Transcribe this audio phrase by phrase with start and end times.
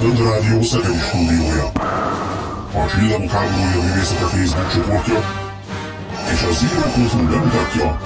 [0.00, 1.64] Rádió Szegedi stúdiója.
[2.72, 5.18] A Csillagok háborúja művészete Facebook csoportja
[6.32, 8.00] és a Zero Kultúr bemutatja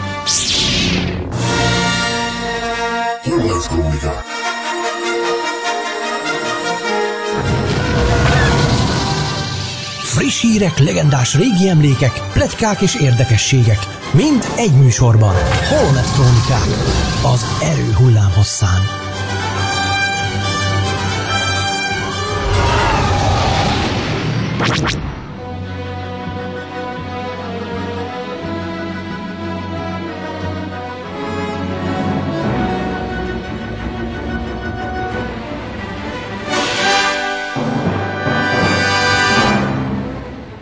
[3.22, 4.22] Hornet Krónikák.
[10.02, 13.79] Friss hírek, legendás régi emlékek, pletykák és érdekességek.
[14.12, 15.34] Mind egy műsorban.
[15.68, 16.66] Holonet Krónikák.
[17.34, 19.03] Az erő hullám hosszán.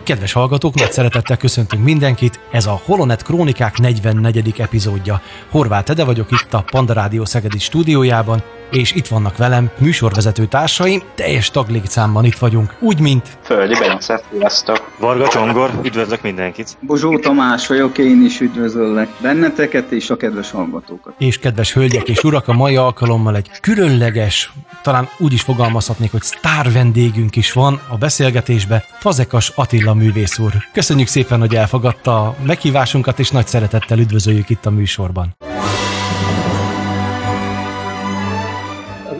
[0.03, 2.39] Kedves hallgatók, nagy szeretettel köszöntünk mindenkit.
[2.51, 4.53] Ez a Holonet Krónikák 44.
[4.57, 5.21] epizódja.
[5.49, 8.43] Horváth Ede vagyok itt a Panda Rádió Szegedi stúdiójában,
[8.75, 13.37] és itt vannak velem műsorvezető társaim, teljes taglétszámban itt vagyunk, úgy, mint...
[13.41, 14.91] Földi Bence, sziasztok!
[14.99, 16.77] Varga Csongor, üdvözlök mindenkit!
[16.79, 21.13] Bozsó Tamás vagyok, én is üdvözöllek benneteket és a kedves hallgatókat.
[21.17, 26.21] És kedves hölgyek és urak, a mai alkalommal egy különleges, talán úgy is fogalmazhatnék, hogy
[26.21, 30.51] sztár vendégünk is van a beszélgetésbe, Fazekas Attila művész úr.
[30.73, 35.35] Köszönjük szépen, hogy elfogadta a meghívásunkat, és nagy szeretettel üdvözöljük itt a műsorban.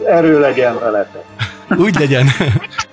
[0.06, 1.24] Erő legyen veletek.
[1.76, 2.26] Úgy legyen.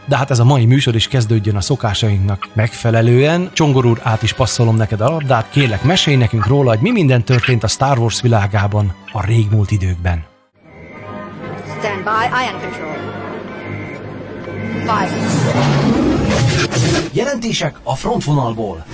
[0.05, 3.49] De hát ez a mai műsor is kezdődjön a szokásainknak megfelelően.
[3.53, 5.49] Csongor úr, át is passzolom neked a labdát.
[5.49, 10.23] Kérlek, mesélj nekünk róla, hogy mi minden történt a Star Wars világában a régmúlt időkben.
[11.79, 12.89] Stand by, ion control.
[14.81, 15.11] Five.
[17.11, 18.85] Jelentések a frontvonalból.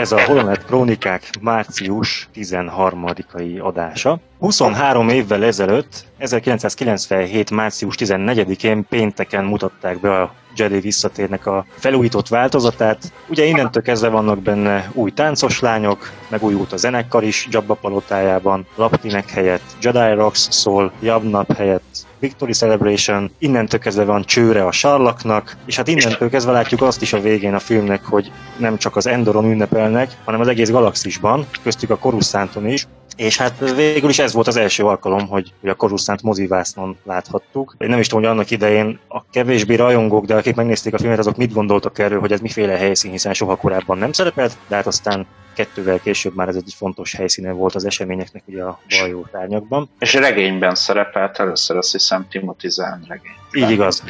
[0.00, 4.18] Ez a Holonet Krónikák március 13-ai adása.
[4.38, 7.50] 23 évvel ezelőtt, 1997.
[7.50, 13.12] március 14-én pénteken mutatták be a Jedi visszatérnek a felújított változatát.
[13.28, 19.30] Ugye innentől kezdve vannak benne új táncos lányok, megújult a zenekar is Jabba palotájában, Laptinek
[19.30, 25.76] helyett Jedi Rocks szól, Jabnap helyett Victory Celebration, innentől kezdve van csőre a sarlaknak, és
[25.76, 29.44] hát innentől kezdve látjuk azt is a végén a filmnek, hogy nem csak az Endoron
[29.44, 32.86] ünnepelnek, hanem az egész galaxisban, köztük a Coruscanton is,
[33.20, 37.74] és hát végül is ez volt az első alkalom, hogy, hogy a Coruscant mozivásznon láthattuk.
[37.78, 41.18] Én nem is tudom, hogy annak idején a kevésbé rajongók, de akik megnézték a filmet,
[41.18, 44.86] azok mit gondoltak erről, hogy ez miféle helyszín, hiszen soha korábban nem szerepelt, de hát
[44.86, 49.88] aztán kettővel később már ez egy fontos helyszíne volt az eseményeknek ugye a bajó tárnyakban.
[49.98, 53.32] És regényben szerepelt először, azt hiszem Timothy Zahn regény.
[53.52, 54.02] Így igaz.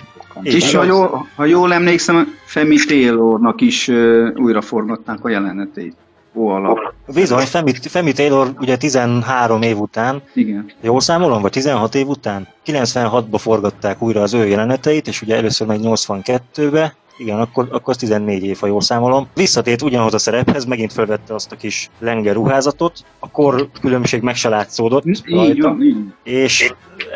[0.42, 0.74] Így és igaz.
[0.74, 5.96] ha jól, ha jól emlékszem, Femi Taylornak is uh, újraforgatták a jelenetét.
[6.34, 6.78] Alap.
[7.06, 10.70] Bizony, Femi, Femi Taylor ugye 13 év után, Igen.
[10.80, 15.66] jól számolom, vagy 16 év után, 96-ba forgatták újra az ő jeleneteit, és ugye először
[15.66, 19.28] meg 82-be, igen, akkor, akkor az 14 év, ha jól számolom.
[19.34, 24.36] Visszatért ugyanhoz a szerephez, megint felvette azt a kis lenge ruházatot, a kor különbség meg
[24.36, 25.96] se látszódott így rajta, van, így.
[26.22, 26.72] és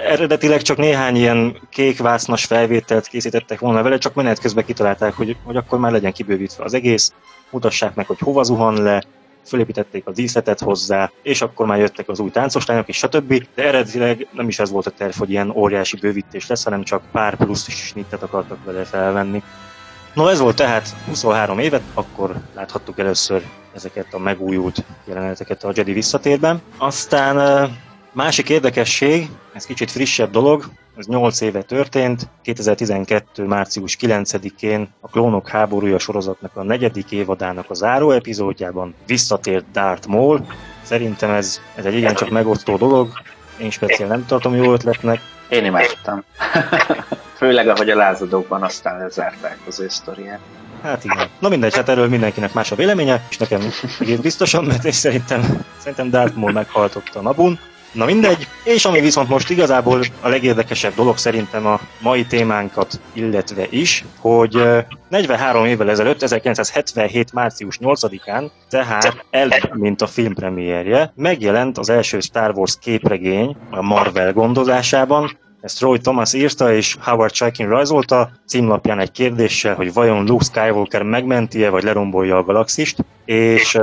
[0.09, 5.57] eredetileg csak néhány ilyen kékvásznas felvételt készítettek volna vele, csak menet közben kitalálták, hogy, hogy
[5.57, 7.13] akkor már legyen kibővítve az egész,
[7.51, 9.03] mutassák meg, hogy hova zuhan le,
[9.47, 13.47] fölépítették a díszletet hozzá, és akkor már jöttek az új táncos lányok, és stb.
[13.55, 17.03] De eredetileg nem is ez volt a terv, hogy ilyen óriási bővítés lesz, hanem csak
[17.13, 19.43] pár plusz snittet akartak vele felvenni.
[20.15, 23.43] No ez volt tehát 23 évet, akkor láthattuk először
[23.75, 26.63] ezeket a megújult jeleneteket a Jedi visszatérben.
[26.77, 27.71] Aztán
[28.13, 30.65] másik érdekesség, ez kicsit frissebb dolog,
[30.97, 33.45] ez 8 éve történt, 2012.
[33.45, 40.47] március 9-én a Klónok háborúja sorozatnak a negyedik évadának a záró epizódjában visszatért Darth Maul.
[40.83, 43.09] Szerintem ez, ez egy igencsak megosztó dolog,
[43.61, 45.21] én speciál nem tartom jó ötletnek.
[45.49, 46.25] Én imádtam.
[47.45, 50.39] Főleg, ahogy a lázadókban aztán lezárták az ő sztoriát.
[50.83, 51.29] Hát igen.
[51.39, 53.61] Na mindegy, hát erről mindenkinek más a véleménye, és nekem
[54.01, 57.59] egész biztosan, mert én szerintem, szerintem Darth Maul meghaltott a Nabun.
[57.93, 63.67] Na mindegy, és ami viszont most igazából a legérdekesebb dolog szerintem a mai témánkat illetve
[63.71, 64.63] is, hogy
[65.09, 67.33] 43 évvel ezelőtt, 1977.
[67.33, 74.33] március 8-án, tehát előbb, mint a filmpremierje, megjelent az első Star Wars képregény a Marvel
[74.33, 80.45] gondozásában, ezt Roy Thomas írta, és Howard Chaykin rajzolta címlapján egy kérdéssel, hogy vajon Luke
[80.45, 83.79] Skywalker megmenti-e, vagy lerombolja a galaxist, és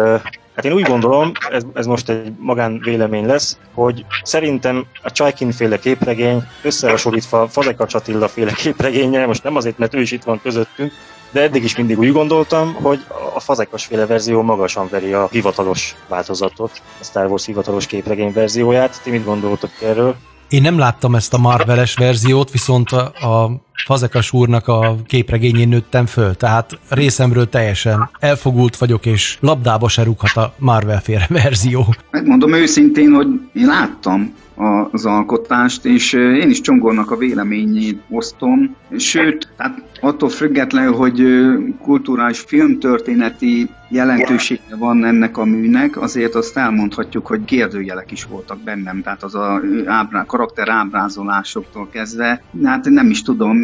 [0.55, 5.51] Hát én úgy gondolom, ez, ez most egy magán vélemény lesz, hogy szerintem a Csajkin
[5.51, 10.41] féle képregény összehasonlítva Fazekas Attila féle képregénye, most nem azért, mert ő is itt van
[10.41, 10.91] közöttünk,
[11.31, 15.95] de eddig is mindig úgy gondoltam, hogy a fazekas féle verzió magasan veri a hivatalos
[16.07, 19.01] változatot, a Star Wars hivatalos képregény verzióját.
[19.03, 20.15] Ti mit gondoltok erről?
[20.51, 26.05] Én nem láttam ezt a Marveles verziót, viszont a, a Fazekas úrnak a képregényén nőttem
[26.05, 31.95] föl, tehát részemről teljesen elfogult vagyok, és labdába se rúghat a Marvel féle verzió.
[32.11, 34.33] Megmondom őszintén, hogy én láttam
[34.91, 41.23] az alkotást, és én is Csongornak a véleményét osztom, sőt, tehát attól függetlenül, hogy
[41.81, 49.01] kulturális filmtörténeti jelentősége van ennek a műnek, azért azt elmondhatjuk, hogy kérdőjelek is voltak bennem,
[49.01, 53.57] tehát az a ábrá, karakter ábrázolásoktól kezdve, hát nem is tudom,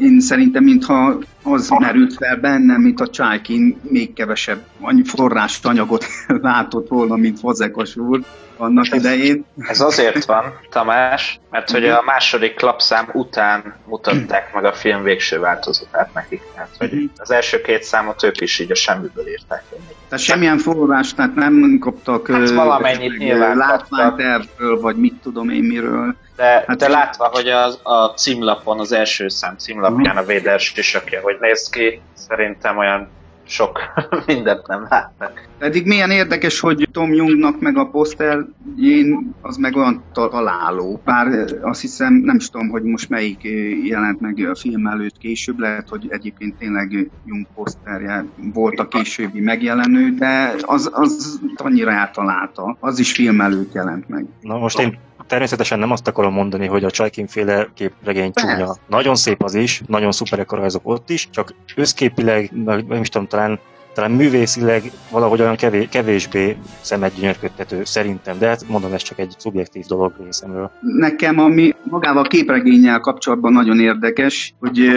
[0.00, 4.64] én szerintem mintha az merült fel bennem, mint a Csájkin még kevesebb
[5.04, 8.24] forrás anyagot látott volna, mint Fazekas úr
[8.56, 9.44] annak idején.
[9.58, 15.38] Ez azért van, Tamás, mert hogy a második lapszám után mutatták meg a film végső
[15.38, 16.42] változatát nekik.
[16.54, 17.04] Tehát, hogy mhm.
[17.16, 19.64] az első két számot ők is így a semmiből írták.
[20.08, 26.14] Tehát semmilyen forrás, tehát nem kaptak hát valamennyit nyilván látványtervről, vagy mit tudom én miről.
[26.36, 31.20] De, hát de látva, hogy az, a címlapon, az első szám címlapján a Vader sisakja,
[31.20, 33.08] hogy néz ki, szerintem olyan
[33.48, 33.78] sok
[34.26, 35.48] mindent nem látnak.
[35.58, 41.00] Pedig milyen érdekes, hogy Tom Jungnak meg a poszterjén az meg olyan találó.
[41.04, 41.26] Bár
[41.62, 43.42] azt hiszem, nem is tudom, hogy most melyik
[43.84, 49.40] jelent meg a film előtt később, lehet, hogy egyébként tényleg Jung poszterje volt a későbbi
[49.40, 52.76] megjelenő, de az, az annyira eltalálta.
[52.80, 54.24] Az is film előtt jelent meg.
[54.40, 58.76] Na most én természetesen nem azt akarom mondani, hogy a Csajkin féle képregény csúnya.
[58.88, 63.26] Nagyon szép az is, nagyon szuperek a rajzok ott is, csak összképileg, nem is tudom,
[63.26, 63.58] talán
[63.96, 69.84] talán művészileg valahogy olyan kevés, kevésbé szemedgyönyörködtető szerintem, de hát mondom, ez csak egy szubjektív
[69.84, 70.70] dolog részemről.
[70.80, 74.88] Nekem ami magával a képregényel kapcsolatban nagyon érdekes, hogy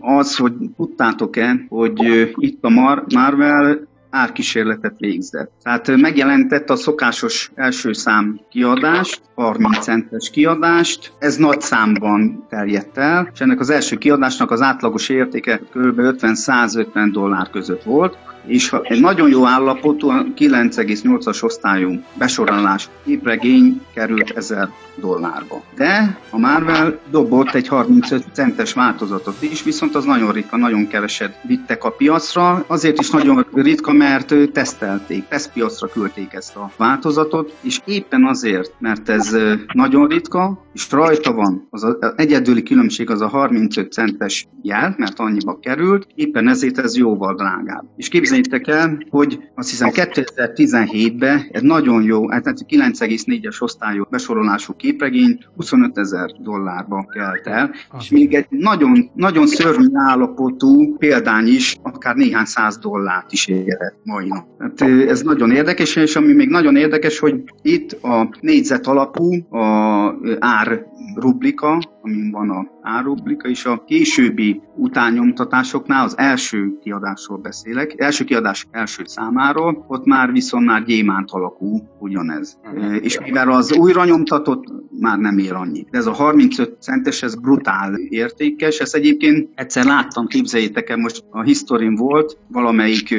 [0.00, 2.00] az, hogy tudtátok-e, hogy
[2.34, 5.52] itt a Mar- Marvel árkísérletet végzett.
[5.62, 13.30] Tehát megjelentett a szokásos első szám kiadást, 30 centes kiadást, ez nagy számban terjedt el,
[13.34, 16.00] és ennek az első kiadásnak az átlagos értéke kb.
[16.00, 24.68] 50-150 dollár között volt, és egy nagyon jó állapotú 9,8-as osztályú besorolás képregény került 1000
[25.00, 25.62] dollárba.
[25.76, 31.38] De a Marvel dobott egy 35 centes változatot is, viszont az nagyon ritka, nagyon keveset
[31.42, 37.80] vittek a piacra, azért is nagyon ritka, mert tesztelték, tesztpiacra küldték ezt a változatot, és
[37.84, 39.36] éppen azért, mert ez
[39.72, 45.18] nagyon ritka, és rajta van, az, az egyedüli különbség az a 35 centes jel, mert
[45.18, 47.84] annyiba került, éppen ezért ez jóval drágább.
[47.96, 55.38] És képzeljétek el, hogy azt hiszem 2017-ben egy nagyon jó, hát 9,4-es osztályú besorolású képregény
[55.56, 62.14] 25 ezer dollárba kelt el, és még egy nagyon, nagyon szörnyű állapotú példány is akár
[62.14, 64.46] néhány száz dollárt is érhet mai nap.
[64.58, 70.14] Hát ez nagyon érdekes, és ami még nagyon érdekes, hogy itt a négyzet alapú a
[70.38, 78.24] ár rubrika, amin van a árrubrika, és a későbbi utányomtatásoknál az első kiadásról beszélek, első
[78.24, 82.58] kiadás első számáról, ott már viszont már gyémánt alakú ugyanez.
[82.64, 82.96] Uh-huh.
[83.04, 84.64] És mivel az újra nyomtatott
[85.00, 85.88] már nem ér annyit.
[85.90, 91.24] De ez a 35 centes, ez brutál értékes, ezt egyébként egyszer láttam, képzeljétek el, most
[91.30, 93.14] a Historin volt, valamelyik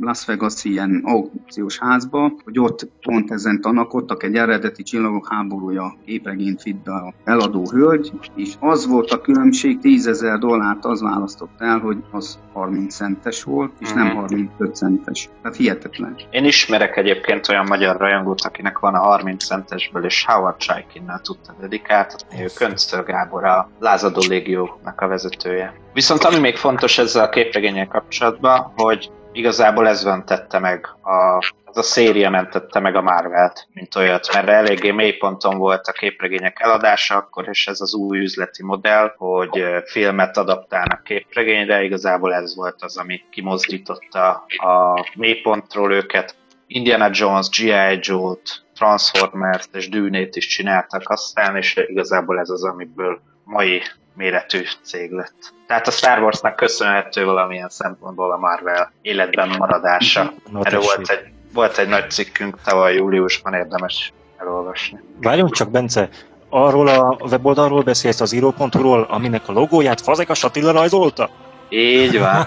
[0.00, 6.62] Las Vegas ilyen aukciós házba, hogy ott pont ezen tanakodtak egy eredeti csillagok háborúja képregényt
[6.62, 11.78] vitt a eladó hölgy, és az volt a különbség, 10 ezer dollárt az választott el,
[11.78, 14.70] hogy az 30 centes volt, és nem 35 mhm.
[14.70, 15.28] centes.
[15.42, 16.16] Tehát hihetetlen.
[16.30, 21.54] Én ismerek egyébként olyan magyar rajongót, akinek van a 30 centesből, és Howard Chaikinnel tudta
[21.60, 25.74] dedikáltatni, ő Köncöl Gábor, a Lázadó Légiónak a vezetője.
[25.92, 31.76] Viszont ami még fontos ezzel a képregényel kapcsolatban, hogy igazából ez mentette meg a, ez
[31.76, 37.16] a széria mentette meg a Marvelt, mint olyat, mert eléggé mélyponton volt a képregények eladása
[37.16, 42.96] akkor, és ez az új üzleti modell, hogy filmet adaptálnak képregényre, igazából ez volt az,
[42.96, 46.34] ami kimozdította a mélypontról őket.
[46.66, 47.98] Indiana Jones, G.I.
[48.00, 53.82] Joe-t, Transformers-t és Dűnét is csináltak aztán, és igazából ez az, amiből mai
[54.16, 55.54] méretű cég lett.
[55.66, 60.32] Tehát a Star Warsnak köszönhető valamilyen szempontból a Marvel életben maradása.
[60.62, 65.00] Erről volt egy, volt egy nagy cikkünk tavaly júliusban, érdemes elolvasni.
[65.20, 66.08] Várjunk csak, Bence,
[66.48, 71.30] arról a weboldalról beszélsz az író.hu-ról, aminek a logóját Fazekas Attila rajzolta?
[71.68, 72.46] Így van.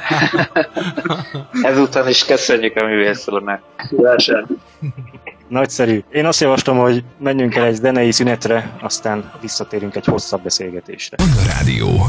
[1.71, 3.61] Ezután is köszönjük a művész úrnak.
[5.47, 6.03] Nagyszerű.
[6.11, 11.17] Én azt javaslom, hogy menjünk el egy zenei szünetre, aztán visszatérünk egy hosszabb beszélgetésre.
[11.47, 12.05] Rádió.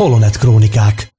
[0.00, 1.09] Holonet Krónikák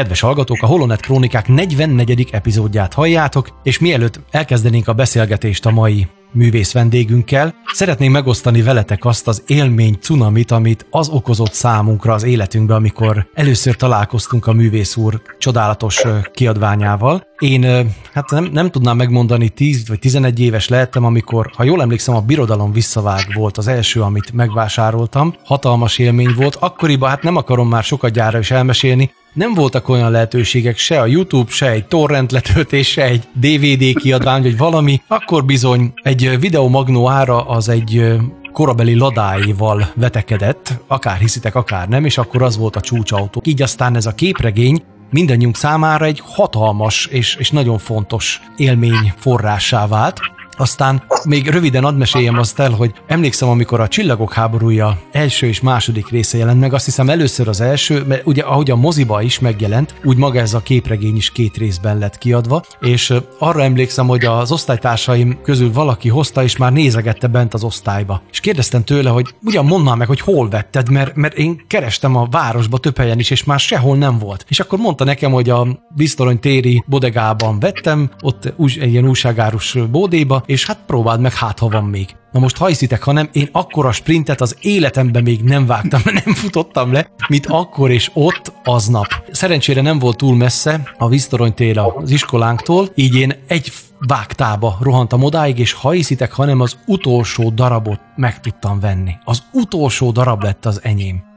[0.00, 2.28] Kedves hallgatók, a Holonet Krónikák 44.
[2.30, 9.28] epizódját halljátok, és mielőtt elkezdenénk a beszélgetést a mai művész vendégünkkel, szeretném megosztani veletek azt
[9.28, 15.22] az élmény cunamit, amit az okozott számunkra az életünkben, amikor először találkoztunk a művész úr
[15.38, 16.02] csodálatos
[16.32, 17.26] kiadványával.
[17.38, 22.14] Én hát nem, nem tudnám megmondani, 10 vagy 11 éves lehettem, amikor, ha jól emlékszem,
[22.14, 25.34] a Birodalom visszavág volt az első, amit megvásároltam.
[25.44, 26.54] Hatalmas élmény volt.
[26.54, 31.06] Akkoriban, hát nem akarom már sokat gyára is elmesélni, nem voltak olyan lehetőségek se a
[31.06, 36.68] YouTube, se egy torrent letöltés, se egy DVD kiadvány, vagy valami, akkor bizony egy videó
[36.68, 38.18] magnó ára az egy
[38.52, 43.42] korabeli ladáival vetekedett, akár hiszitek, akár nem, és akkor az volt a csúcsautó.
[43.44, 49.86] Így aztán ez a képregény mindannyiunk számára egy hatalmas és, és nagyon fontos élmény forrássá
[49.86, 50.20] vált.
[50.60, 55.60] Aztán még röviden ad meséljem azt el, hogy emlékszem, amikor a Csillagok háborúja első és
[55.60, 59.38] második része jelent meg, azt hiszem először az első, mert ugye ahogy a moziba is
[59.38, 64.24] megjelent, úgy maga ez a képregény is két részben lett kiadva, és arra emlékszem, hogy
[64.24, 68.22] az osztálytársaim közül valaki hozta, és már nézegette bent az osztályba.
[68.30, 72.26] És kérdeztem tőle, hogy ugyan mondd meg, hogy hol vetted, mert, mert én kerestem a
[72.30, 74.44] városba több helyen is, és már sehol nem volt.
[74.48, 80.42] És akkor mondta nekem, hogy a Biztorony téri bodegában vettem, ott egy ilyen újságárus bódéba,
[80.50, 82.16] és hát próbáld meg, hát ha van még.
[82.32, 86.34] Na most ha hiszitek, ha nem, én akkora sprintet az életemben még nem vágtam, nem
[86.34, 89.06] futottam le, mint akkor és ott aznap.
[89.30, 95.58] Szerencsére nem volt túl messze a víztoronytér az iskolánktól, így én egy vágtába rohantam odáig,
[95.58, 99.12] és ha hiszitek, hanem az utolsó darabot meg tudtam venni.
[99.24, 101.29] Az utolsó darab lett az enyém.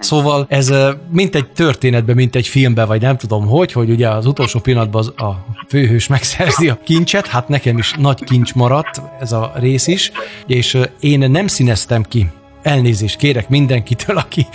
[0.10, 0.72] Szóval ez
[1.10, 5.00] mint egy történetben, mint egy filmben, vagy nem tudom hogy, hogy ugye az utolsó pillanatban
[5.00, 9.86] az a főhős megszerzi a kincset, hát nekem is nagy kincs maradt ez a rész
[9.86, 10.12] is,
[10.46, 12.30] és én nem színeztem ki
[12.62, 14.46] elnézést kérek mindenkitől, aki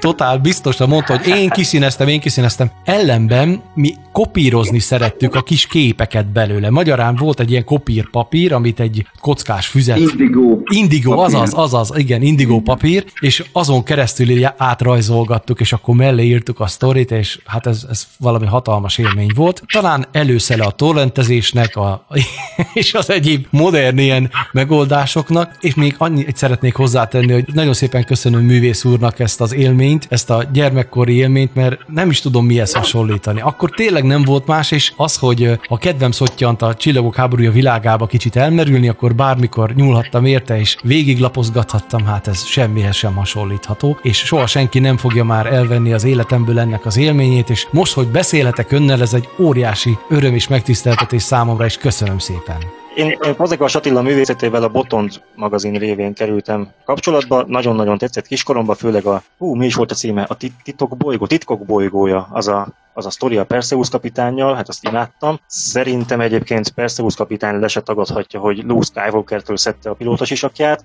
[0.00, 2.70] totál biztosan mondta, hogy én kiszíneztem, én kiszíneztem.
[2.84, 6.70] Ellenben mi kopírozni szerettük a kis képeket belőle.
[6.70, 9.98] Magyarán volt egy ilyen kopírpapír, amit egy kockás füzet...
[9.98, 10.58] Indigo.
[10.64, 11.34] Indigo, papír.
[11.34, 17.10] azaz, azaz, igen, indigo papír, és azon keresztül átrajzolgattuk, és akkor mellé írtuk a sztorit,
[17.10, 19.62] és hát ez, ez valami hatalmas élmény volt.
[19.72, 22.06] Talán előszele a torrentezésnek, a,
[22.74, 28.44] és az egyéb modern ilyen megoldásoknak, és még annyit szeretnék hozzátenni, hogy nagyon szépen köszönöm
[28.44, 33.40] művész úrnak ezt az élményt, ezt a gyermekkori élményt, mert nem is tudom mihez hasonlítani.
[33.40, 38.06] Akkor tényleg nem volt más, és az, hogy a kedvem szottyant a csillagok háborúja világába
[38.06, 44.46] kicsit elmerülni, akkor bármikor nyúlhattam érte, és végiglapozgathattam, hát ez semmihez sem hasonlítható, és soha
[44.46, 49.00] senki nem fogja már elvenni az életemből ennek az élményét, és most, hogy beszélhetek önnel,
[49.00, 52.58] ez egy óriási öröm és megtiszteltetés számomra, és köszönöm szépen.
[52.98, 57.44] Én, én Fazekas Attila művészetével a Botond magazin révén kerültem kapcsolatba.
[57.46, 60.22] Nagyon-nagyon tetszett kiskoromban, főleg a, hú, mi is volt a címe?
[60.22, 64.68] A tit- titok bolygó, titkok bolygója, az a, az a sztori a Perseus kapitánnyal, hát
[64.68, 65.40] azt imádtam.
[65.46, 70.84] Szerintem egyébként Perseus kapitány le se tagadhatja, hogy Luke Skywalker-től szedte a pilótas isakját.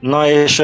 [0.00, 0.62] Na és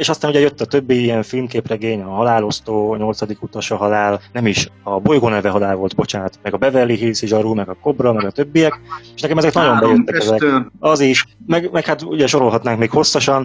[0.00, 4.20] és aztán ugye jött a többi ilyen filmképregény, a Halálosztó, a nyolcadik utas a halál,
[4.32, 7.76] nem is a bolygó neve halál volt, bocsánat, meg a Beverly Hills zsarú, meg a
[7.82, 8.80] Cobra, meg a többiek,
[9.14, 10.44] és nekem ezek nagyon bejöttek ezek.
[10.78, 13.42] Az is, meg, meg hát ugye sorolhatnánk még hosszasan,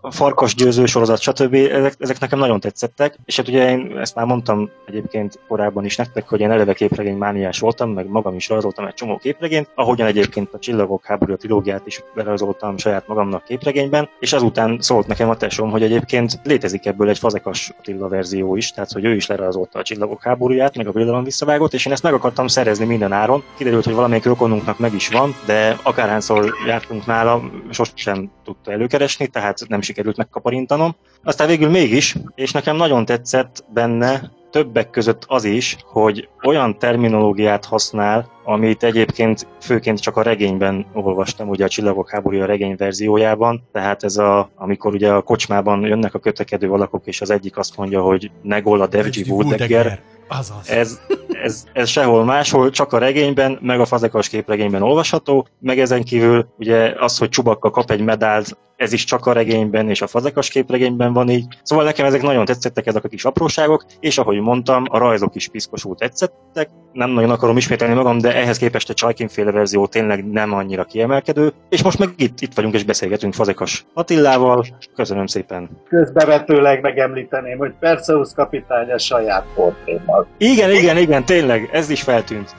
[0.00, 1.54] a Farkas győző sorozat, stb.
[1.54, 5.96] Ezek, ezek nekem nagyon tetszettek, és hát ugye én ezt már mondtam egyébként korábban is
[5.96, 10.06] nektek, hogy én eleve képregény mániás voltam, meg magam is rajzoltam egy csomó képregényt, ahogyan
[10.06, 15.36] egyébként a Csillagok háborúja trilógiát is berajzoltam saját magamnak képregényben, és azután szólt nekem a
[15.36, 19.78] tesom, hogy egyébként létezik ebből egy Fazekas Attila verzió is, tehát hogy ő is lerajzolta
[19.78, 23.42] a csillagok háborúját, meg a birodalom visszavágott, és én ezt meg akartam szerezni minden áron.
[23.56, 29.58] Kiderült, hogy valamelyik rokonunknak meg is van, de akárhányszor jártunk nála, sosem tudta előkeresni, tehát
[29.68, 30.96] nem sikerült megkaparintanom.
[31.24, 37.64] Aztán végül mégis, és nekem nagyon tetszett benne, többek között az is, hogy olyan terminológiát
[37.64, 44.02] használ, amit egyébként főként csak a regényben olvastam, ugye a Csillagok háborúja regény verziójában, tehát
[44.02, 48.00] ez a, amikor ugye a kocsmában jönnek a kötekedő alakok, és az egyik azt mondja,
[48.00, 50.00] hogy Negol a Devji Woodegger,
[50.38, 50.68] Azaz.
[50.68, 51.00] ez,
[51.42, 56.46] ez, ez sehol máshol, csak a regényben, meg a fazekas képregényben olvasható, meg ezen kívül
[56.58, 60.48] ugye az, hogy Csubakka kap egy medált, ez is csak a regényben és a fazekas
[60.48, 61.46] képregényben van így.
[61.62, 65.48] Szóval nekem ezek nagyon tetszettek, ezek a kis apróságok, és ahogy mondtam, a rajzok is
[65.48, 66.70] piszkosul tetszettek.
[66.92, 70.84] Nem nagyon akarom ismételni magam, de ehhez képest a Csajkin féle verzió tényleg nem annyira
[70.84, 71.52] kiemelkedő.
[71.68, 74.64] És most meg itt, itt vagyunk és beszélgetünk Fazekas Attillával.
[74.94, 75.70] Köszönöm szépen.
[75.88, 80.26] Közbevetőleg megemlíteném, hogy Perseus kapitány a saját portrémmal.
[80.38, 82.54] Igen, igen, igen, tényleg, ez is feltűnt.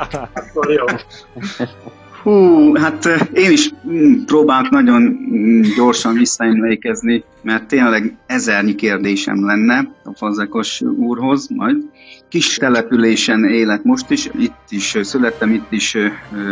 [0.34, 0.84] Akkor jó.
[2.22, 9.46] Hú, hát eh, én is mm, próbálok nagyon mm, gyorsan visszaemlékezni, mert tényleg ezernyi kérdésem
[9.46, 11.76] lenne a Fazekos úrhoz majd.
[12.28, 15.96] Kis településen élek most is, itt is születtem, itt is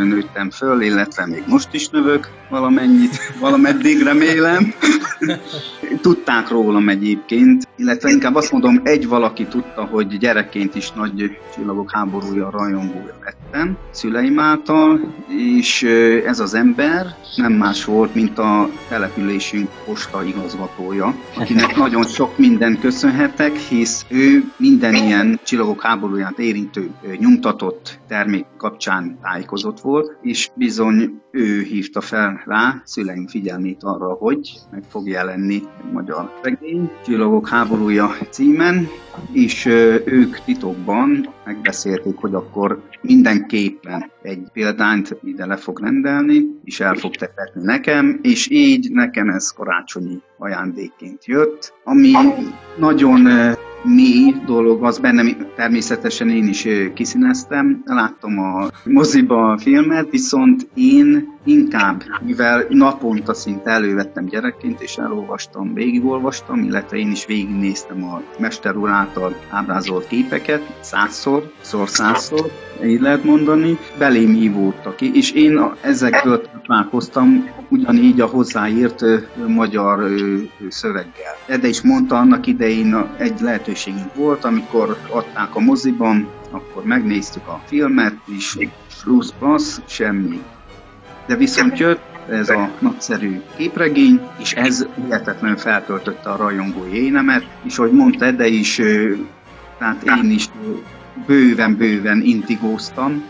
[0.03, 4.75] nőttem föl, illetve még most is növök valamennyit, valameddig remélem.
[6.01, 11.91] Tudták rólam egyébként, illetve inkább azt mondom, egy valaki tudta, hogy gyerekként is nagy csillagok
[11.93, 15.83] háborúja rajongója lettem szüleim által, és
[16.27, 22.79] ez az ember nem más volt, mint a településünk posta igazgatója, akinek nagyon sok minden
[22.81, 31.21] köszönhetek, hisz ő minden ilyen csillagok háborúját érintő nyomtatott termék kapcsán tájékozott volt, és bizony
[31.31, 37.49] ő hívta fel rá szüleim figyelmét arra, hogy meg fog jelenni egy magyar regény, Csillagok
[37.49, 38.89] háborúja címen,
[39.33, 39.67] és
[40.05, 47.15] ők titokban megbeszélték, hogy akkor mindenképpen egy példányt ide le fog rendelni, és el fog
[47.15, 52.13] tetetni nekem, és így nekem ez karácsonyi ajándékként jött, ami
[52.79, 53.27] nagyon
[53.87, 61.35] mély dolog, az bennem természetesen én is kiszíneztem, láttam a moziba a filmet, viszont én
[61.45, 68.77] inkább, mivel naponta szinte elővettem gyerekként, és elolvastam, végigolvastam, illetve én is végignéztem a Mester
[68.77, 72.51] úr által ábrázolt képeket, százszor, szor százszor,
[72.85, 79.05] így lehet mondani, belém ívódtak ki, és én ezekből találkoztam ugyanígy a hozzáírt
[79.47, 80.09] magyar
[80.69, 81.61] szöveggel.
[81.61, 83.41] De is mondta annak idején egy
[83.77, 88.59] lehetőségünk volt, amikor adták a moziban, akkor megnéztük a filmet, és
[89.03, 90.43] plusz plusz, semmi.
[91.27, 97.79] De viszont jött ez a nagyszerű képregény, és ez hihetetlenül feltöltötte a rajongói énemet, és
[97.79, 98.81] ahogy mondta, de is,
[99.79, 100.49] tehát én is
[101.27, 103.25] bőven-bőven intigóztam,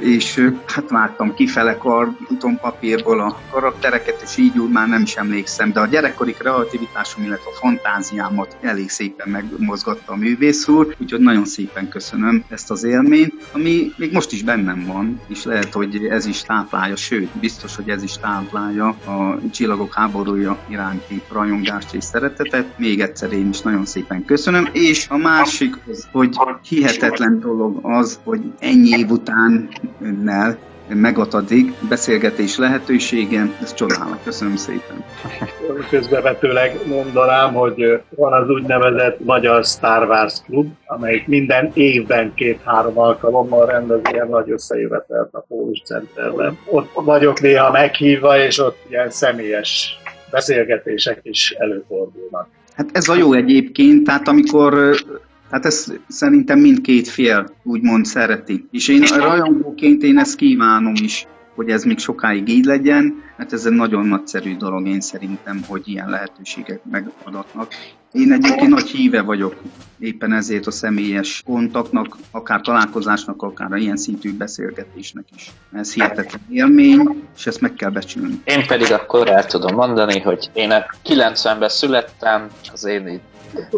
[0.00, 5.80] és hát láttam kifele kartonpapírból a karaktereket, és így úgy már nem is emlékszem, de
[5.80, 11.88] a gyerekkori kreativitásom, illetve a fantáziámat elég szépen megmozgatta a művész úr, úgyhogy nagyon szépen
[11.88, 16.42] köszönöm ezt az élményt, ami még most is bennem van, és lehet, hogy ez is
[16.42, 22.78] táplálja, sőt, biztos, hogy ez is táplálja a csillagok háborúja iránti rajongást és szeretetet.
[22.78, 26.36] Még egyszer én is nagyon szépen köszönöm, és a másik az, hogy
[26.68, 29.68] hihetetlen dolog az, hogy ennyi év után
[30.00, 30.58] önnel
[30.94, 35.04] megadatik beszélgetés lehetősége, ez csodálat, köszönöm szépen.
[35.90, 43.66] Közbevetőleg mondanám, hogy van az úgynevezett Magyar Star Wars Klub, amelyik minden évben két-három alkalommal
[43.66, 46.58] rendez ilyen nagy összejövetelt a Pólus Centerben.
[46.70, 50.00] Ott vagyok néha meghívva, és ott ilyen személyes
[50.30, 52.48] beszélgetések is előfordulnak.
[52.74, 54.94] Hát ez a jó egyébként, tehát amikor
[55.50, 58.68] Hát ezt szerintem mindkét fél úgymond szereti.
[58.70, 63.66] És én rajongóként én ezt kívánom is, hogy ez még sokáig így legyen, mert ez
[63.66, 67.72] egy nagyon nagyszerű dolog én szerintem, hogy ilyen lehetőségek megadatnak.
[68.12, 69.62] Én egyébként nagy híve vagyok
[69.98, 75.50] éppen ezért a személyes kontaktnak, akár találkozásnak, akár a ilyen szintű beszélgetésnek is.
[75.72, 78.40] Ez hihetetlen élmény, és ezt meg kell becsülni.
[78.44, 83.20] Én pedig akkor el tudom mondani, hogy én a 90-ben születtem, az én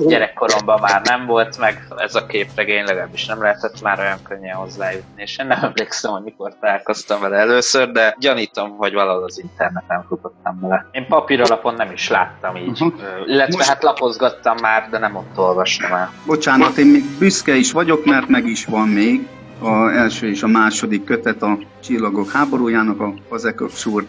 [0.07, 5.23] gyerekkoromban már nem volt meg ez a képregény, legalábbis nem lehetett már olyan könnyen hozzájutni,
[5.23, 10.05] és én nem emlékszem, hogy mikor találkoztam vele először, de gyanítom, hogy valahol az interneten
[10.09, 10.87] futottam vele.
[10.93, 12.93] Én papír alapon nem is láttam így, uh-huh.
[13.27, 13.69] illetve Most...
[13.69, 16.13] hát lapozgattam már, de nem ott olvastam el.
[16.27, 19.29] Bocsánat, én még büszke is vagyok, mert meg is van még
[19.63, 24.07] a első és a második kötet a Csillagok háborújának a Fazekok Súr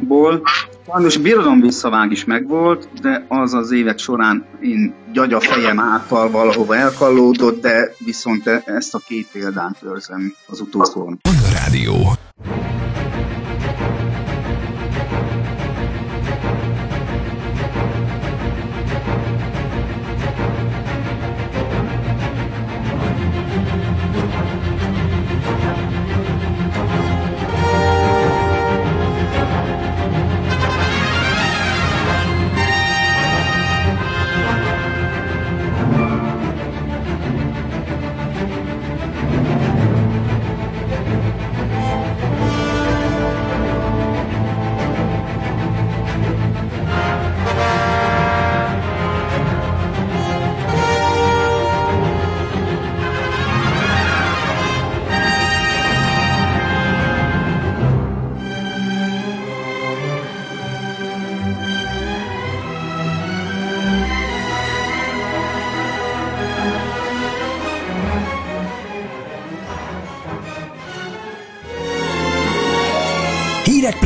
[0.00, 0.42] alkotásából.
[0.86, 6.76] Sajnos birodalom visszavág is megvolt, de az az évek során én gyagya fejem által valahova
[6.76, 11.16] elkallódott, de viszont ezt a két példát őrzem az utolsó.
[11.52, 12.12] Rádió.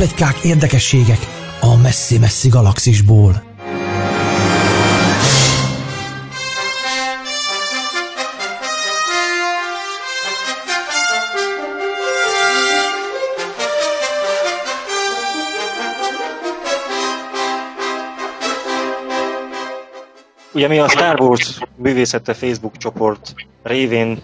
[0.07, 1.19] Plegykák, érdekességek
[1.61, 3.43] a messzi-messzi galaxisból.
[20.53, 24.21] Ugye mi a Star Wars művészete Facebook csoport révén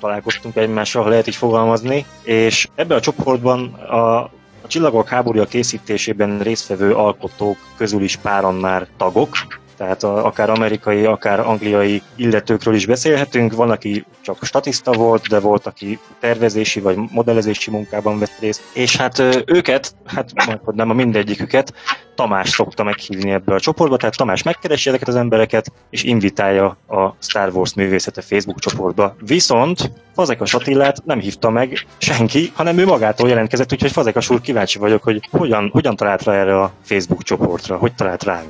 [0.00, 4.30] találkoztunk egymással, ha lehet így fogalmazni, és ebben a csoportban a
[4.70, 9.28] Csillagok háborúja készítésében résztvevő alkotók közül is páran már tagok,
[9.76, 13.54] tehát akár amerikai, akár angliai illetőkről is beszélhetünk.
[13.54, 18.62] Van, aki csak statiszta volt, de volt, aki tervezési vagy modellezési munkában vett részt.
[18.74, 20.30] És hát őket, hát
[20.64, 21.74] nem a mindegyiküket,
[22.14, 27.14] Tamás szokta meghívni ebbe a csoportba, tehát Tamás megkeresi ezeket az embereket, és invitálja a
[27.18, 29.14] Star Wars művészete Facebook csoportba.
[29.26, 34.78] Viszont Fazekas Attilát nem hívta meg senki, hanem ő magától jelentkezett, úgyhogy Fazekas úr kíváncsi
[34.78, 38.48] vagyok, hogy hogyan, hogyan talált rá erre a Facebook csoportra, hogy talált ránk.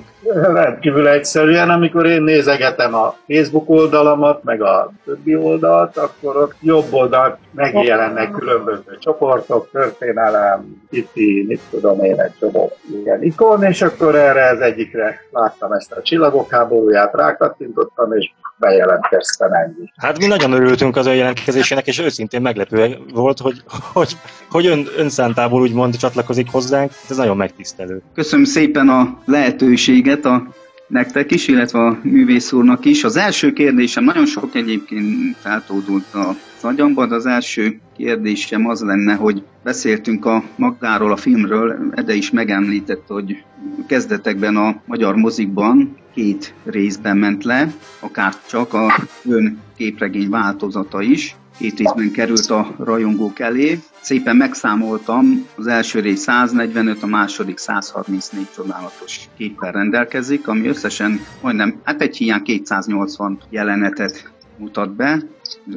[0.52, 6.92] Rendkívül egyszerűen, amikor én nézegetem a Facebook oldalamat, meg a többi oldalt, akkor ott jobb
[6.92, 12.72] oldalt megjelennek különböző csoportok, történelem, iti, mit tudom én, egy csomó
[13.04, 19.52] ilyen ikon, és akkor erre az egyikre láttam ezt a csillagok háborúját, rákattintottam, és bejelentkeztem
[19.52, 19.92] ennyi.
[19.96, 24.16] Hát mi nagyon örültünk az ő jelentkezésének, és őszintén meglepő volt, hogy, hogy,
[24.50, 28.02] hogy ön, önszántából úgymond csatlakozik hozzánk, ez nagyon megtisztelő.
[28.14, 30.42] Köszönöm szépen a lehetőséget a
[30.90, 33.04] nektek is, illetve a művész úrnak is.
[33.04, 39.42] Az első kérdésem nagyon sok egyébként feltódult az agyamban, az első kérdésem az lenne, hogy
[39.62, 43.44] beszéltünk a magáról, a filmről, Ede is megemlítette, hogy
[43.86, 51.36] kezdetekben a magyar mozikban két részben ment le, akár csak a ön képregény változata is.
[51.58, 53.78] Két részben került a rajongók elé.
[54.00, 61.80] Szépen megszámoltam, az első rész 145, a második 134 csodálatos képpel rendelkezik, ami összesen majdnem,
[61.84, 65.18] hát egy hiány 280 jelenetet mutat be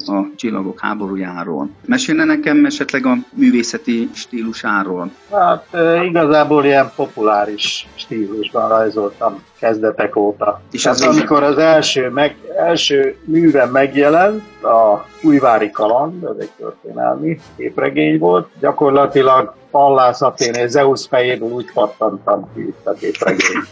[0.06, 1.70] a Csillagok háborújáról.
[1.86, 5.12] Mesélne nekem esetleg a művészeti stílusáról?
[5.32, 5.68] Hát
[6.04, 10.62] igazából ilyen populáris stílusban rajzoltam kezdetek óta.
[10.72, 17.40] És az amikor az első, meg, első műve megjelent, a Újvári Kaland, ez egy történelmi
[17.58, 23.64] képregény volt, gyakorlatilag Pallász Atén és Zeus fejéből úgy pattantam ki itt a képregény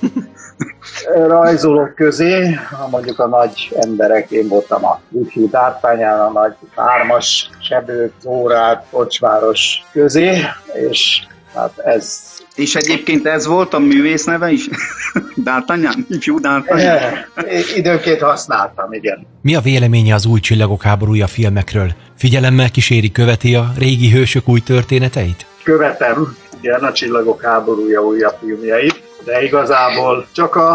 [1.27, 2.57] rajzolók közé,
[2.89, 9.83] mondjuk a nagy emberek, én voltam a Lucy Dártányán, a nagy hármas sebők, Zórát, Kocsváros
[9.91, 10.41] közé,
[10.73, 14.67] és hát ez és egyébként ez volt a művész neve is?
[15.45, 15.95] D'Artagnan?
[16.09, 17.17] Ifjú D'Artagnan?
[17.75, 19.27] Időnként használtam, igen.
[19.41, 21.91] Mi a véleménye az új csillagok háborúja filmekről?
[22.17, 25.50] Figyelemmel kíséri, követi a régi hősök új történeteit?
[25.63, 30.73] Követem, igen, a csillagok háborúja újabb filmjeit de igazából csak a,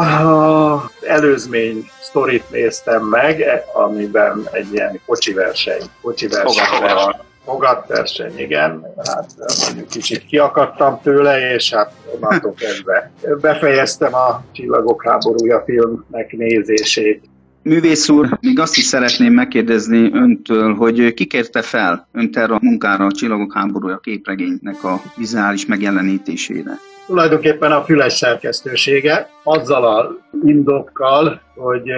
[0.74, 7.24] a előzmény sztorit néztem meg, amiben egy ilyen kocsi verseny, kocsi verseny van.
[7.44, 8.94] Fogatverseny, igen.
[9.04, 9.26] Hát
[9.64, 17.24] mondjuk kicsit kiakadtam tőle, és hát onnantól kezdve befejeztem a Csillagok háborúja filmnek nézését.
[17.66, 22.58] Művész úr, még azt is szeretném megkérdezni öntől, hogy ki kérte fel önt erre a
[22.62, 26.78] munkára a Csillagok háborúja képregénynek a vizuális megjelenítésére?
[27.06, 31.90] tulajdonképpen a füles szerkesztősége, azzal a indokkal, hogy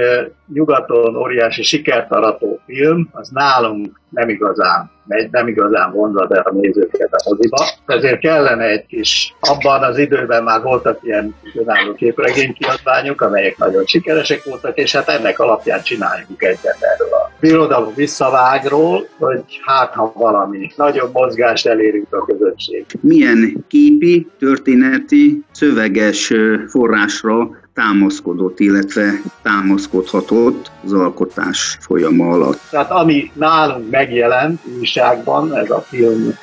[0.53, 6.53] nyugaton óriási sikert arató film, az nálunk nem igazán megy, nem igazán vonza be a
[6.53, 7.65] nézőket a moziba.
[7.87, 14.45] Ezért kellene egy kis, abban az időben már voltak ilyen önálló képregénykiadványok, amelyek nagyon sikeresek
[14.45, 20.71] voltak, és hát ennek alapján csináljunk egyet erről a birodalom visszavágról, hogy hát ha valami
[20.77, 22.87] nagyobb mozgást elérünk a közösség.
[23.01, 26.33] Milyen képi, történeti, szöveges
[26.69, 29.11] forrásra támaszkodott, illetve
[29.43, 32.61] támaszkodhatott az alkotás folyama alatt.
[32.71, 36.35] Tehát ami nálunk megjelent újságban, ez a film,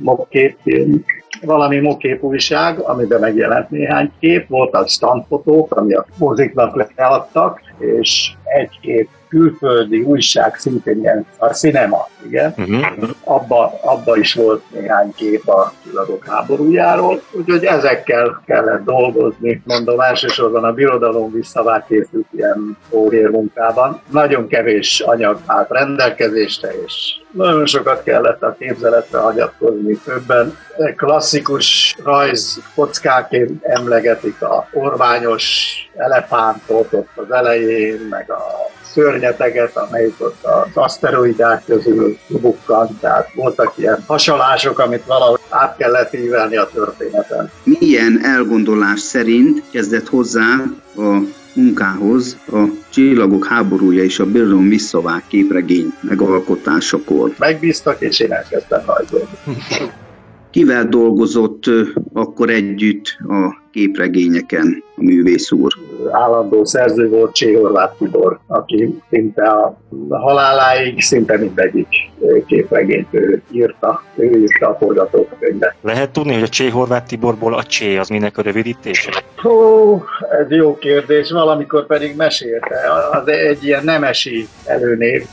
[0.00, 1.04] mokkép film,
[1.42, 9.08] valami mokép újság, amiben megjelent néhány kép, voltak standfotók, ami a moziknak leadtak, és egy-két
[9.34, 12.54] külföldi újság szintén ilyen, a cinema, igen.
[12.56, 13.08] Uh-huh.
[13.24, 19.62] Abba, abba is volt néhány kép a csillagok háborújáról, úgyhogy ezekkel kellett dolgozni.
[19.64, 22.76] Mondom, elsősorban a birodalom visszavár készült ilyen
[23.30, 24.00] munkában.
[24.10, 29.98] Nagyon kevés anyag állt rendelkezésre, és nagyon sokat kellett a képzeletre hagyatkozni.
[30.04, 30.56] Többen
[30.96, 40.42] klasszikus rajz kockáként emlegetik a orványos elefántot ott az elején, meg a szörnyeteget, amelyik ott
[40.42, 47.50] az aszteroidák közül bukkant, tehát voltak ilyen hasalások, amit valahogy át kellett ívelni a történeten.
[47.64, 50.62] Milyen elgondolás szerint kezdett hozzá
[50.96, 51.18] a
[51.54, 57.34] munkához a Csillagok háborúja és a Birodalom visszavág képregény megalkotásakor.
[57.38, 59.38] Megbíztak, és én elkezdtem rajzolni.
[60.50, 61.64] Kivel dolgozott
[62.12, 65.72] akkor együtt a képregényeken a művész úr?
[66.10, 69.76] Állandó szerző volt Csé Horváth Tibor, aki szinte a
[70.08, 71.86] haláláig szinte mindegyik
[72.46, 75.74] képregényt ő írta, ő írta a forgatókönyvet.
[75.80, 79.22] Lehet tudni, hogy a Csé Horváth Tiborból a Csé az minek a rövidítése?
[79.44, 79.94] Ó,
[80.40, 82.76] ez jó kérdés, valamikor pedig mesélte.
[83.12, 85.24] Az egy ilyen nemesi előnév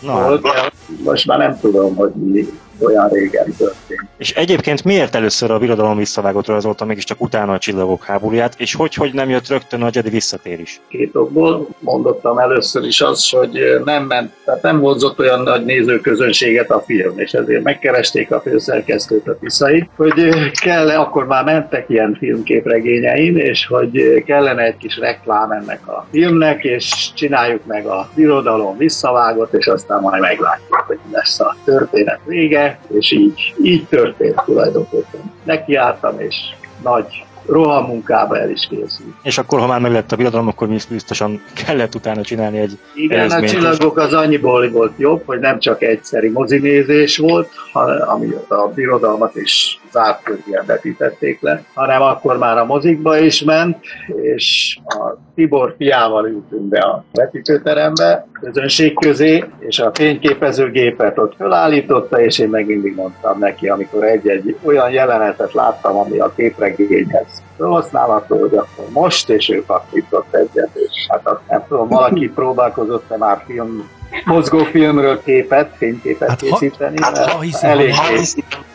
[0.00, 0.72] Na, volt, de
[1.04, 2.46] most már nem tudom, hogy mi
[2.80, 4.00] olyan régen történt.
[4.16, 8.94] És egyébként miért először a birodalom visszavágott rajzolta mégiscsak utána a csillagok háborúját, és hogy,
[8.94, 10.80] hogy nem jött rögtön a Jedi visszatérés?
[10.88, 16.70] Két okból mondottam először is az, hogy nem ment, tehát nem vonzott olyan nagy nézőközönséget
[16.70, 20.30] a film, és ezért megkeresték a főszerkesztőt a Tiszai, hogy
[20.62, 26.64] kell akkor már mentek ilyen filmképregényeim, és hogy kellene egy kis reklám ennek a filmnek,
[26.64, 32.73] és csináljuk meg a birodalom visszavágott, és aztán majd meglátjuk, hogy lesz a történet vége,
[32.88, 35.32] és így, így történt tulajdonképpen.
[35.44, 36.36] Nekiálltam, és
[36.82, 39.14] nagy rohamunkába el is készült.
[39.22, 43.30] És akkor, ha már meg lett a birodalom, akkor biztosan kellett utána csinálni egy Igen,
[43.30, 48.68] a csillagok az annyiból volt jobb, hogy nem csak egyszeri mozinézés volt, hanem ami a
[48.74, 53.76] birodalmat is zárt közben vetítették le, hanem akkor már a mozikba is ment,
[54.22, 62.20] és a Tibor fiával ültünk be a vetítőterembe, közönség közé, és a fényképezőgépet ott felállította,
[62.20, 68.38] és én meg mindig mondtam neki, amikor egy-egy olyan jelenetet láttam, ami a képregényhez használható,
[68.38, 73.88] hogy akkor most, és ő paktított egyet, és hát nem tudom, valaki próbálkozott-e már film
[74.24, 76.96] mozgófilmről képet, fényképet hát, készíteni.
[77.00, 78.24] Ha, hát, ha, hiszi, elég ha, nem,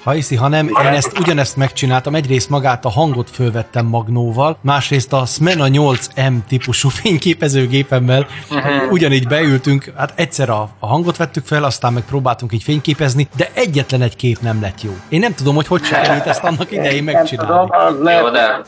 [0.04, 2.16] ha hiszi, ha nem, én ezt ugyanezt megcsináltam.
[2.16, 8.92] Egyrészt magát a hangot fölvettem magnóval, másrészt a Smena 8M típusú fényképezőgépemmel uh-huh.
[8.92, 13.50] ugyanígy beültünk, hát egyszer a, a hangot vettük fel, aztán meg próbáltunk így fényképezni, de
[13.54, 14.92] egyetlen egy kép nem lett jó.
[15.10, 17.54] Én nem tudom, hogy hogy sikerült ezt annak idején megcsinálni.
[17.54, 18.62] Nem tudom, az lehet, de...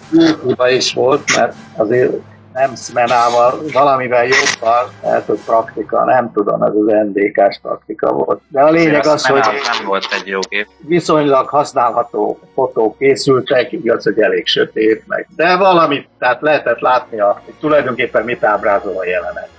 [0.70, 2.12] is volt, mert azért
[2.54, 8.42] nem szmenával, valamivel jobban, lehet, hogy praktika, nem tudom, ez az NDK-s praktika volt.
[8.48, 10.68] De a lényeg az, hogy nem volt egy jó gép.
[10.88, 15.28] viszonylag használható fotók készültek, igaz, hogy elég sötét meg.
[15.36, 19.50] De valamit, tehát lehetett látni, a, hogy tulajdonképpen mit ábrázol a jelenet.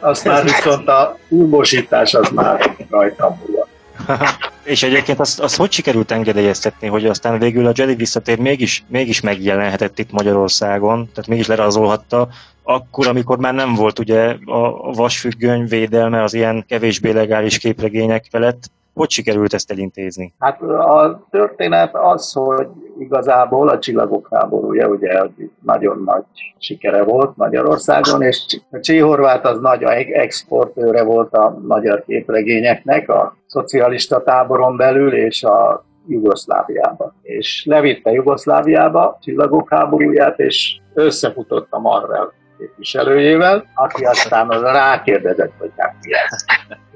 [0.00, 3.65] Aztán viszont a filmosítás az már rajtam múlott.
[4.64, 9.20] És egyébként azt, azt hogy sikerült engedélyeztetni, hogy aztán végül a Jedi visszatér mégis, mégis
[9.20, 12.28] megjelenhetett itt Magyarországon, tehát mégis lerajzolhatta,
[12.62, 18.70] akkor, amikor már nem volt ugye a vasfüggöny védelme az ilyen kevésbé legális képregények felett,
[18.94, 20.32] hogy sikerült ezt elintézni?
[20.38, 25.22] Hát a történet az, hogy igazából a csillagok háborúja ugye
[25.62, 26.24] nagyon nagy
[26.58, 29.82] sikere volt Magyarországon, és a Csihorvát az nagy
[30.12, 37.14] exportőre volt a magyar képregényeknek a szocialista táboron belül, és a Jugoszláviába.
[37.22, 45.94] És levitte Jugoszláviába csillagok háborúját, és összefutott a Marvel képviselőjével, aki aztán rákérdezett, hogy hát
[46.00, 46.44] mi ez.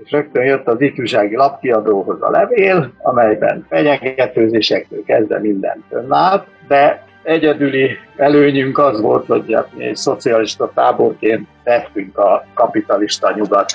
[0.05, 7.99] És rögtön jött az ifjúsági lapkiadóhoz a levél, amelyben fenyegetőzésektől kezdve mindent önállt, de egyedüli
[8.17, 13.71] előnyünk az volt, hogy mi egy szocialista táborként tettünk a kapitalista nyugat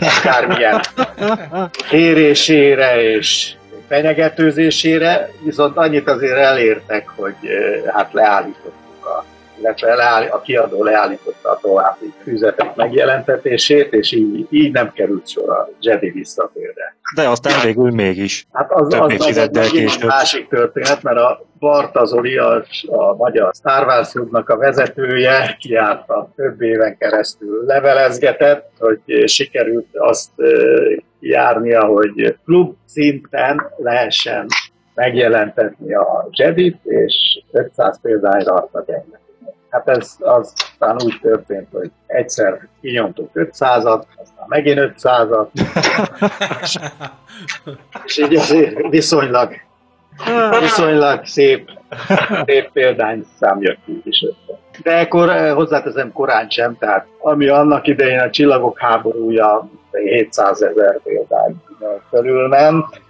[0.00, 0.80] akármilyen
[1.88, 3.54] kérésére és
[3.88, 8.83] fenyegetőzésére, viszont annyit azért elértek, hogy eh, hát leállítottuk a
[9.64, 15.50] illetve leáll, a kiadó leállította a további füzetek megjelentetését, és így, így nem került sor
[15.50, 16.96] a Jedi visszatérre.
[17.14, 18.46] De aztán végül mégis.
[18.52, 23.14] Hát az, több az, az, az egy másik történet, mert a Barta Zoli, a, a
[23.16, 30.30] magyar Star Wars a vezetője, kiárta több éven keresztül levelezgetett, hogy sikerült azt
[31.20, 34.46] járnia, hogy klub szinten lehessen
[34.94, 39.22] megjelentetni a Jedit, és 500 példányra adtak ennek.
[39.74, 45.46] Hát ez aztán úgy történt, hogy egyszer kinyomtuk 500-at, aztán megint 500-at,
[46.62, 46.76] és,
[48.04, 49.52] és így azért viszonylag,
[50.60, 51.70] viszonylag szép,
[52.44, 52.70] szép
[53.38, 54.58] szám jött így is össze.
[54.82, 61.00] De akkor eh, hozzáteszem korán sem, tehát ami annak idején a csillagok háborúja 700 ezer
[61.02, 61.62] példány
[62.10, 63.00] körül ment,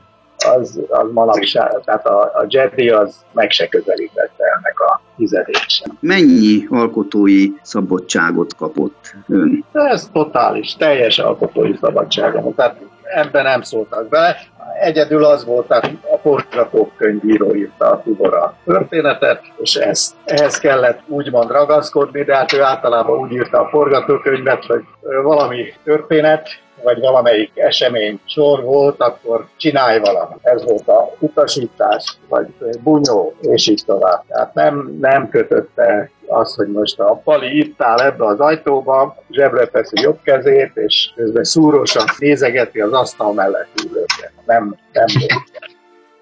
[0.45, 5.85] az, az manapság, tehát a, a Jedi az meg se közelítette ennek a tizedése.
[6.01, 9.65] Mennyi alkotói szabadságot kapott ön?
[9.73, 12.55] Ez totális, teljes alkotói szabadságom.
[12.55, 14.37] Tehát ebben nem szóltak be.
[14.81, 21.51] Egyedül az volt, tehát a forgatókönyvíró írta a Tibora történetet, és ezt, ehhez kellett úgymond
[21.51, 24.83] ragaszkodni, de hát ő általában úgy írta a forgatókönyvet, hogy
[25.23, 26.49] valami történet,
[26.85, 30.39] vagy valamelyik esemény sor volt, akkor csinálj valamit.
[30.43, 32.47] Ez volt a utasítás, vagy
[32.83, 34.25] bunyó, és így tovább.
[34.29, 39.67] Tehát nem, nem kötötte az, hogy most a Pali itt áll ebbe az ajtóba, zsebre
[39.67, 44.33] teszi jobb kezét, és közben szúrósan nézegeti az asztal mellett ülőket.
[44.47, 45.07] Nem, nem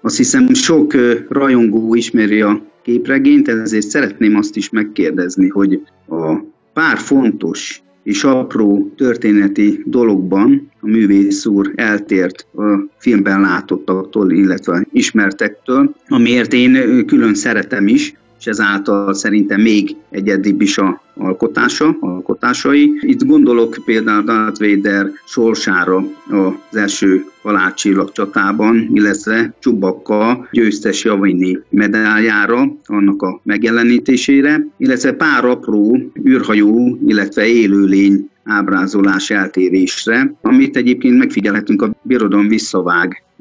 [0.01, 0.93] Azt hiszem, sok
[1.29, 6.35] rajongó ismeri a képregényt, ezért szeretném azt is megkérdezni, hogy a
[6.73, 12.63] pár fontos és apró történeti dologban a művész úr eltért a
[12.97, 18.13] filmben látottaktól, illetve ismertektől, amiért én külön szeretem is,
[18.43, 22.91] és ezáltal szerintem még egyedibb is a alkotása, alkotásai.
[23.01, 32.75] Itt gondolok például Darth Vader sorsára az első halálcsillag csatában, illetve Csubakka győztes Javini medáljára,
[32.85, 41.95] annak a megjelenítésére, illetve pár apró űrhajó, illetve élőlény ábrázolás eltérésre, amit egyébként megfigyelhetünk a
[42.01, 42.47] Birodalom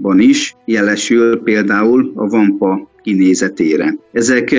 [0.02, 3.94] visszavágban is, jelesül például a Vampa kinézetére.
[4.12, 4.54] Ezek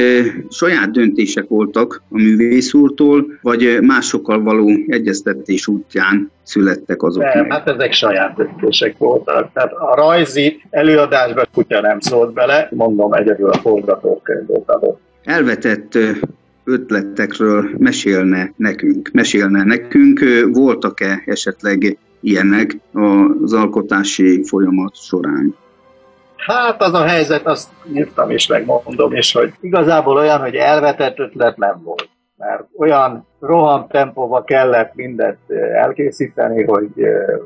[0.49, 7.51] saját döntések voltak a művész úrtól, vagy másokkal való egyeztetés útján születtek azok Nem, meg?
[7.51, 9.49] hát ezek saját döntések voltak.
[9.53, 14.99] Tehát a rajzi előadásban kutya nem szólt bele, mondom, egyedül a forgatókönyvét adott.
[15.23, 15.97] Elvetett
[16.65, 19.09] ötletekről mesélne nekünk?
[19.13, 20.19] Mesélne nekünk,
[20.51, 22.77] voltak-e esetleg ilyenek
[23.41, 25.55] az alkotási folyamat során?
[26.37, 31.57] Hát az a helyzet, azt írtam és megmondom is, hogy igazából olyan, hogy elvetett ötlet
[31.57, 32.09] nem volt.
[32.37, 35.37] Mert olyan roham tempóba kellett mindent
[35.73, 36.87] elkészíteni, hogy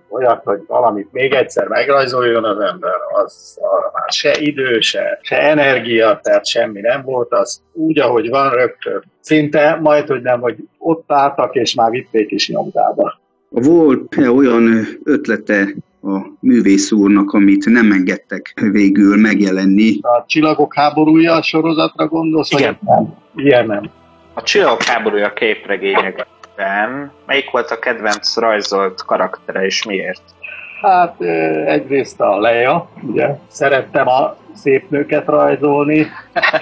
[0.10, 3.60] olyat, hogy valamit még egyszer megrajzoljon az ember, az
[3.93, 9.04] már se idő, se, se energia, tehát semmi nem volt, az úgy, ahogy van rögtön.
[9.20, 13.20] Szinte majd, hogy nem, hogy ott álltak, és már vitték is nyomdába.
[13.50, 15.68] Volt-e olyan ötlete
[16.02, 20.00] a művész úrnak, amit nem engedtek végül megjelenni?
[20.02, 22.52] A Csillagok háborúja sorozatra gondolsz?
[22.52, 22.78] Igen.
[22.82, 23.14] Nem.
[23.36, 23.89] Ilyen nem.
[24.34, 30.22] A Csillagok háborúja képregényekben melyik volt a kedvenc rajzolt karaktere és miért?
[30.82, 31.22] Hát
[31.66, 36.08] egyrészt a Leia, ugye, szerettem a szép nőket rajzolni,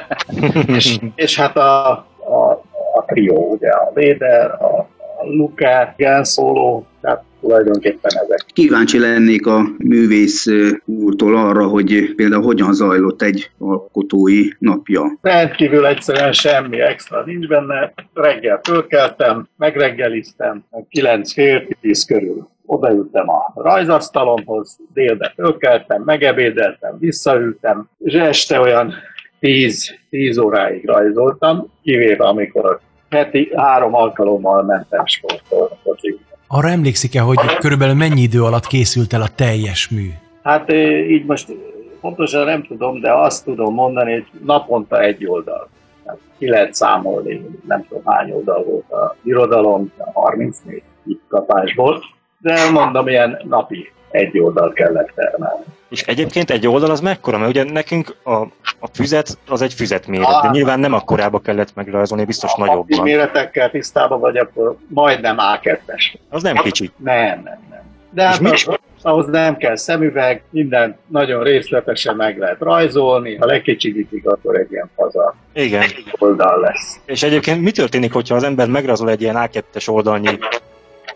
[0.76, 2.52] és, és hát a, a,
[2.96, 4.95] a trió, ugye, a Vader, a, a
[5.26, 8.46] Luke, Gen Solo, tehát tulajdonképpen ezek.
[8.54, 10.46] Kíváncsi lennék a művész
[10.86, 15.18] úrtól arra, hogy például hogyan zajlott egy alkotói napja.
[15.22, 17.94] Rendkívül egyszerűen semmi extra nincs benne.
[18.14, 28.14] Reggel fölkeltem, megreggeliztem, 9 fél tíz körül odaültem a rajzasztalomhoz, délbe fölkeltem, megebédeltem, visszaültem, és
[28.14, 28.94] este olyan
[29.40, 32.80] 10, 10 óráig rajzoltam, kivéve amikor
[33.16, 36.20] heti három alkalommal mentem sportolni.
[36.48, 40.10] Arra emlékszik-e, hogy körülbelül mennyi idő alatt készült el a teljes mű?
[40.44, 40.74] Hát
[41.10, 41.56] így most
[42.02, 45.70] pontosan nem tudom, de azt tudom mondani, hogy naponta egy oldal.
[46.06, 52.04] Hát ki lehet számolni, nem tudom hány oldal volt a irodalom, 34 itt kapásból,
[52.38, 55.64] de mondom, ilyen napi egy oldal kellett termelni.
[55.90, 57.38] És egyébként egy oldal az mekkora?
[57.38, 58.34] Mert ugye nekünk a,
[58.80, 63.02] a füzet az egy füzet méret, de nyilván nem akkorába kellett megrajzolni, biztos Ha nagyobban.
[63.04, 66.14] méretekkel tisztában vagy, akkor majdnem A2-es.
[66.30, 66.92] Az nem kicsi.
[66.98, 67.84] Nem, nem, nem.
[68.10, 68.68] De És hát mit- az,
[69.02, 74.90] ahhoz nem kell szemüveg, minden nagyon részletesen meg lehet rajzolni, ha lekicsinítik, akkor egy ilyen
[74.96, 75.84] faza Igen.
[76.18, 77.00] oldal lesz.
[77.06, 80.38] És egyébként mi történik, hogyha az ember megrajzol egy ilyen A2-es oldalnyi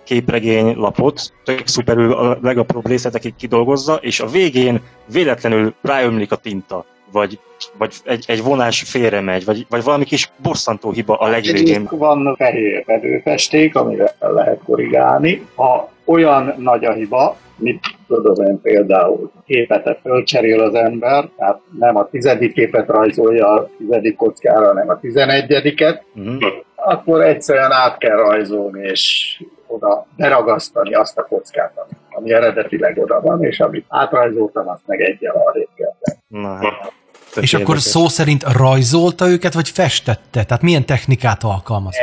[0.09, 4.81] képregény lapot, tök szuperül a legapróbb részletekig kidolgozza, és a végén
[5.13, 7.39] véletlenül ráömlik a tinta, vagy,
[7.77, 11.87] vagy egy, egy vonás félre megy, vagy, vagy valami kis bosszantó hiba a legvégén.
[11.91, 15.45] Van fehér vedőfesték, amivel lehet korrigálni.
[15.55, 21.95] Ha olyan nagy a hiba, mit tudom én például, képet fölcserél az ember, tehát nem
[21.95, 26.43] a tizedik képet rajzolja a tizedik kockára, hanem a tizenegyediket, Uh-huh.
[26.75, 29.37] akkor egyszerűen át kell rajzolni, és
[29.69, 35.01] oda beragasztani azt a kockát, ami, ami eredetileg oda van, és amit átrajzoltam, azt meg
[35.01, 35.93] egyen arrébb kell.
[36.27, 36.93] Na, hát,
[37.33, 37.91] tök És akkor érdekes.
[37.91, 40.43] szó szerint rajzolta őket, vagy festette?
[40.43, 42.01] Tehát milyen technikát alkalmazott?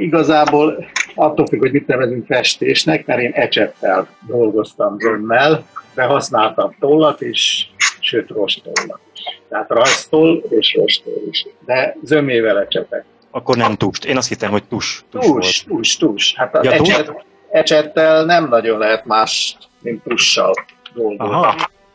[0.00, 0.84] Igazából
[1.14, 7.72] attól függ, hogy mit nevezünk festésnek, mert én ecsettel dolgoztam zömmel, de használtam tollat is,
[8.00, 9.22] sőt rostollat is.
[9.48, 11.46] Tehát rajztoll és rostol is.
[11.66, 13.04] De zömével ecsetek.
[13.36, 14.04] Akkor nem tust.
[14.04, 15.04] Én azt hittem, hogy tus.
[15.10, 16.34] tus, Tus, tus, tus.
[16.36, 16.88] Hát Ja, tus?
[16.88, 20.54] ecset, ecsettel nem nagyon lehet más, mint tussal
[20.94, 21.34] dolgozni.
[21.34, 21.54] Aha.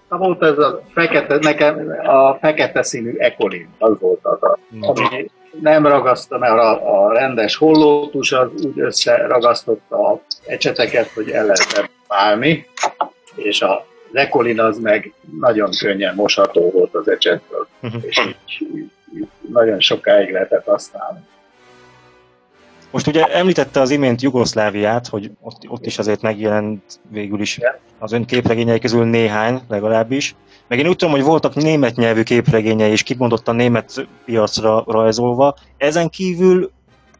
[0.10, 5.30] Na, volt ez a fekete, nekem a fekete színű ekolin, az volt az a, ami
[5.62, 11.90] nem ragaszta, mert a, a rendes hollótus az úgy összeragasztotta a ecseteket, hogy el lehetett
[12.08, 12.68] válni,
[13.36, 17.96] és a ekolin az meg nagyon könnyen mosható volt az ecsetből, Mhm.
[18.06, 18.22] és
[18.60, 18.90] így
[19.52, 21.20] nagyon sokáig lehetett használni.
[22.92, 27.60] Most ugye említette az imént Jugoszláviát, hogy ott, ott is azért megjelent végül is
[28.00, 30.36] az ön képregényei közül néhány legalábbis.
[30.68, 35.56] Meg én úgy tudom, hogy voltak német nyelvű képregényei, és kimondottan német piacra rajzolva.
[35.78, 36.72] Ezen kívül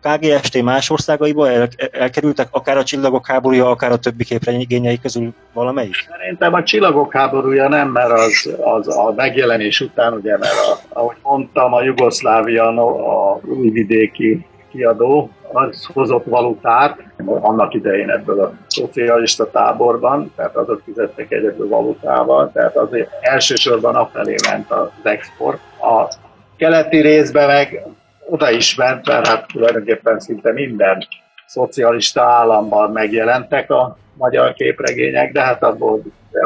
[0.02, 5.96] KGST más országaiba el, elkerültek, akár a Csillagok háborúja, akár a többi képregényei közül valamelyik?
[6.10, 11.16] Szerintem a csillagok háborúja nem, mert az, az a megjelenés után, ugye, mert a, ahogy
[11.24, 20.32] mondtam, a Jugoszlávia, a újvidéki kiadó, az hozott valutát, annak idején ebből a szocialista táborban,
[20.36, 25.60] tehát azok fizettek egyedül valutával, tehát azért elsősorban afelé ment az export.
[25.82, 26.14] A
[26.58, 27.84] keleti részben meg
[28.30, 31.08] oda is ment, mert hát tulajdonképpen szinte minden
[31.46, 36.02] szocialista államban megjelentek a magyar képregények, de hát abból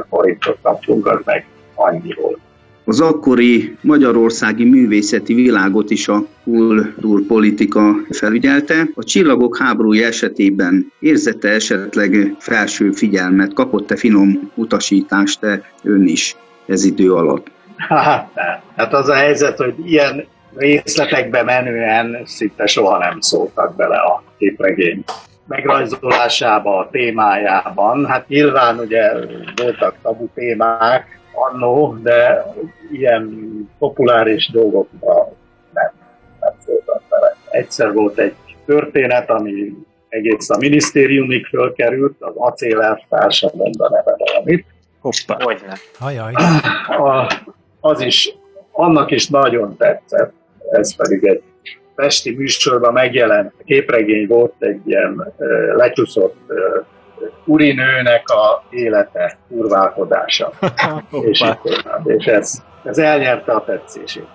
[0.10, 2.40] forintot kaptunk, az meg annyi volt.
[2.86, 8.88] Az akkori magyarországi művészeti világot is a kultúrpolitika felügyelte.
[8.96, 17.14] A csillagok háborúja esetében érzete esetleg felső figyelmet, kapott-e finom utasítást-e ön is ez idő
[17.14, 17.52] alatt?
[17.78, 18.62] Hát, nem.
[18.76, 20.26] hát az a helyzet, hogy ilyen
[20.56, 25.04] részletekbe menően szinte soha nem szóltak bele a képregény
[25.47, 28.06] megrajzolásába, a témájában.
[28.06, 29.12] Hát nyilván ugye
[29.56, 32.45] voltak tabu témák annó, de
[32.91, 33.30] ilyen
[33.80, 35.32] populáris dolgokra
[35.74, 35.91] nem,
[36.39, 37.36] nem voltak vele.
[37.49, 38.36] Egyszer volt egy
[38.66, 39.74] történet, ami
[40.10, 44.66] egész a minisztériumig fölkerült, az acélelvtársa monda neve valamit.
[45.01, 45.43] Hoppá.
[45.43, 45.74] Hogyne.
[45.99, 46.34] Hajaj.
[46.88, 47.34] A,
[47.80, 48.36] az is,
[48.72, 50.34] annak is nagyon tetszett,
[50.74, 51.41] ez pedig egy
[51.95, 55.34] Pesti műsorban megjelent képregény volt egy ilyen
[55.76, 56.36] lecsúszott
[57.45, 60.51] urinőnek a élete, kurválkodása.
[61.30, 61.43] és,
[62.03, 64.28] és ez, ez elnyerte a tetszését.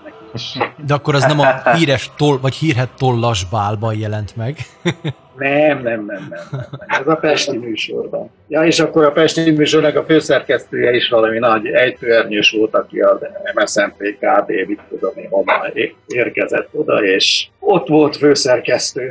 [0.87, 4.57] De akkor az nem a híres toll, vagy hírhet tollas bálban jelent meg.
[5.39, 6.61] Nem, nem, nem, nem, nem.
[6.87, 8.31] Ez a Pesti műsorban.
[8.49, 13.18] Ja, és akkor a Pesti műsornak a főszerkesztője is valami nagy ejtőernyős volt, aki az
[13.55, 15.72] MSZNP KD, mit tudom én, honnan
[16.07, 19.09] érkezett oda, és ott volt főszerkesztő.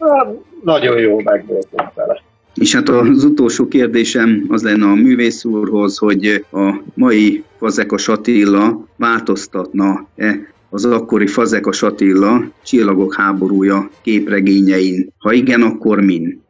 [0.00, 0.26] Hát,
[0.64, 2.22] nagyon jó meg voltunk vele.
[2.54, 8.84] És hát az utolsó kérdésem az lenne a művész úrhoz, hogy a mai Fazekas Attila
[8.96, 15.08] változtatna-e az akkori Fazekas Attila Csillagok háborúja képregényein?
[15.18, 16.46] Ha igen, akkor min?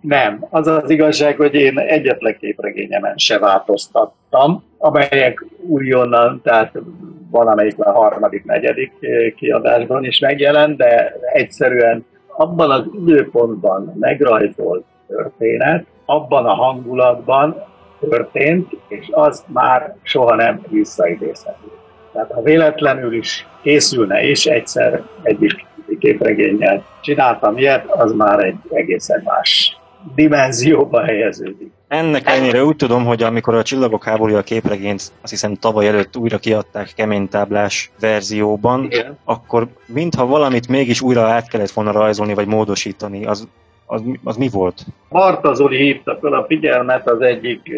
[0.00, 0.46] Nem.
[0.50, 6.72] Az az igazság, hogy én egyetlen képregényemen se változtattam, amelyek újonnan, tehát
[7.30, 8.92] valamelyik a harmadik, negyedik
[9.36, 12.04] kiadásban is megjelent, de egyszerűen
[12.36, 17.56] abban az időpontban megrajzolt történet, abban a hangulatban
[18.00, 21.70] történt, és az már soha nem visszaidézhető.
[22.16, 25.66] Tehát ha véletlenül is készülne, és egyszer egyik
[25.98, 29.76] képregényel csináltam ilyet, az már egy egészen más
[30.14, 31.70] dimenzióba helyeződik.
[31.88, 36.38] Ennek ellenére úgy tudom, hogy amikor a Csillagok háborúja képregényt azt hiszem tavaly előtt újra
[36.38, 39.18] kiadták keménytáblás verzióban, Igen.
[39.24, 43.24] akkor mintha valamit mégis újra át kellett volna rajzolni vagy módosítani.
[43.24, 43.48] Az,
[43.86, 44.84] az, az mi volt?
[45.08, 47.70] Marta Zoli hívta fel a figyelmet az egyik,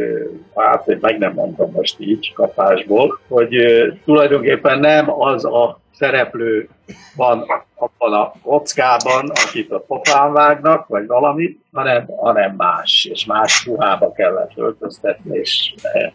[0.54, 3.56] hát hogy meg nem mondom most így kapásból, hogy
[4.04, 6.68] tulajdonképpen nem az a szereplő
[7.16, 7.44] van
[7.74, 14.12] abban a kockában, akit a pofán vágnak, vagy valamit, hanem, hanem más, és más ruhába
[14.12, 15.74] kellett öltöztetni, és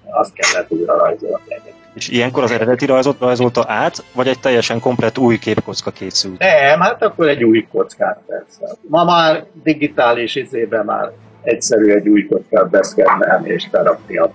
[0.10, 1.73] azt kellett újra rajzolni.
[1.94, 6.40] És ilyenkor az eredeti rajzot rajzolta át, vagy egy teljesen komplett új képkocka készült?
[6.40, 8.76] Nem, hát akkor egy új kockát persze.
[8.88, 14.32] Ma már digitális izében már egyszerű egy új kockát beszkennelni és berakni a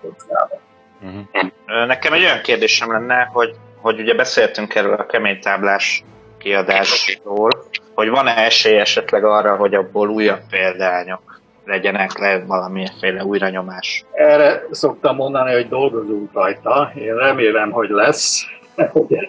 [0.00, 0.60] kockába.
[1.02, 1.86] Uh-huh.
[1.86, 6.04] Nekem egy olyan kérdésem lenne, hogy, hogy ugye beszéltünk erről a keménytáblás
[6.38, 7.50] kiadásról,
[7.94, 11.31] hogy van-e esély esetleg arra, hogy abból újabb példányok
[11.64, 14.04] legyenek le valamiféle újranyomás.
[14.12, 16.92] Erre szoktam mondani, hogy dolgozunk rajta.
[16.94, 18.44] Én remélem, hogy lesz.
[18.92, 19.20] Ugye,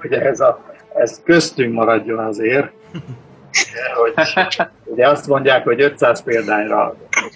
[0.00, 0.64] hogy ez, a,
[0.94, 2.70] ez köztünk maradjon azért.
[3.94, 4.12] Hogy,
[4.84, 6.94] ugye azt mondják, hogy 500 példányra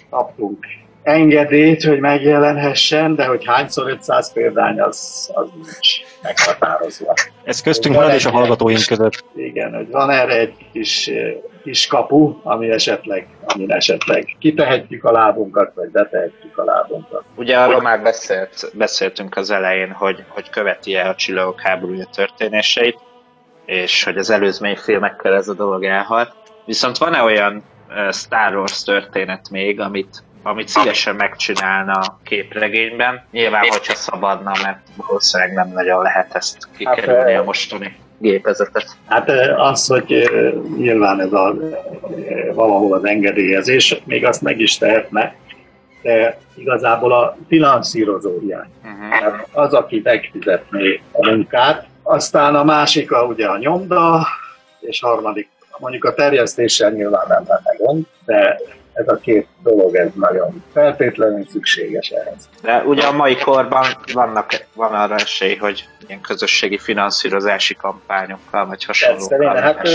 [0.09, 0.65] kaptunk
[1.07, 7.13] engedélyt, hogy megjelenhessen, de hogy hányszor 500 példány, az, az nincs meghatározva.
[7.43, 9.23] Ez köztünk marad és a hallgatóink között.
[9.35, 11.11] Igen, hogy van erre egy kis,
[11.67, 17.23] kis kapu, ami esetleg, amin esetleg kitehetjük a lábunkat, vagy betehetjük a lábunkat.
[17.35, 22.97] Ugye arról már beszélt, beszéltünk az elején, hogy, hogy követi-e a csillagok háborúja történéseit,
[23.65, 26.33] és hogy az előzmény filmekkel ez a dolog elhalt.
[26.65, 33.25] Viszont van-e olyan uh, Star Wars történet még, amit, amit szívesen megcsinálna a képregényben?
[33.31, 38.85] Nyilván, hogyha szabadna, mert valószínűleg nem nagyon lehet ezt kikerülni a mostani gépezetet.
[39.05, 40.29] Hát az, hogy
[40.77, 41.55] nyilván ez a,
[42.53, 45.35] valahol az engedélyezés, még azt meg is tehetne,
[46.01, 48.69] de igazából a finanszírozó hiány.
[48.83, 49.41] Uh-huh.
[49.51, 54.27] Az, aki megfizetné a munkát, aztán a másik a, ugye a nyomda,
[54.79, 58.59] és harmadik, mondjuk a terjesztéssel nyilván nem lenne gond, de
[58.97, 62.49] ez a két dolog, ez nagyon feltétlenül szükséges ehhez.
[62.61, 68.85] De ugye a mai korban vannak, van arra esély, hogy ilyen közösségi finanszírozási kampányokkal, vagy
[68.85, 69.87] hasonlókkal Persze, hát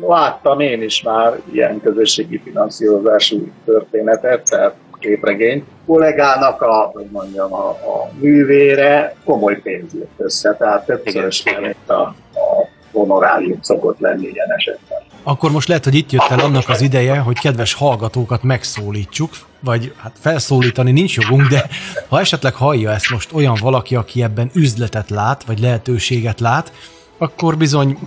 [0.00, 5.66] láttam én is már ilyen közösségi finanszírozású történetet, tehát képregényt.
[5.86, 12.00] Kollégának a, hogy mondjam, a, a művére komoly pénz jött össze, tehát többszörösen, mint a,
[12.34, 14.98] a honorárium szokott lenni ilyen esetben.
[15.22, 19.94] Akkor most lehet, hogy itt jött el annak az ideje, hogy kedves hallgatókat megszólítsuk, vagy
[19.96, 21.68] hát felszólítani nincs jogunk, de
[22.08, 26.72] ha esetleg hallja ezt most olyan valaki, aki ebben üzletet lát, vagy lehetőséget lát,
[27.18, 27.98] akkor bizony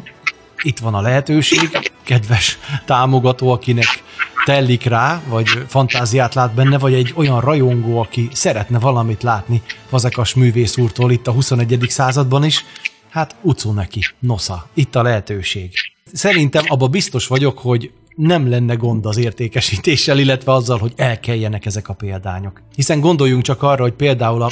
[0.62, 4.04] itt van a lehetőség, kedves támogató, akinek
[4.46, 10.34] tellik rá, vagy fantáziát lát benne, vagy egy olyan rajongó, aki szeretne valamit látni Fazekas
[10.34, 11.86] művész úrtól itt a 21.
[11.90, 12.66] században is,
[13.10, 15.93] hát utcó neki, nosza, itt a lehetőség.
[16.14, 21.90] Szerintem abba biztos vagyok, hogy nem lenne gond az értékesítéssel, illetve azzal, hogy elkeljenek ezek
[21.90, 22.62] a példányok.
[22.76, 24.52] Hiszen gondoljunk csak arra, hogy például a